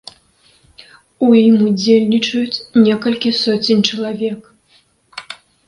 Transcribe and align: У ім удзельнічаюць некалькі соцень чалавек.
У 1.27 1.29
ім 1.47 1.55
удзельнічаюць 1.67 2.63
некалькі 2.87 3.35
соцень 3.43 3.87
чалавек. 3.91 4.41